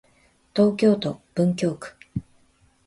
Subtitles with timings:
[0.55, 1.95] 東京都文京区